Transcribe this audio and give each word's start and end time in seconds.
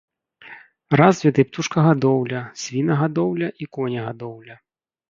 Развіты 1.01 1.45
птушкагадоўля, 1.49 2.41
свінагадоўля 2.65 3.47
і 3.65 3.73
конегадоўля. 3.81 4.55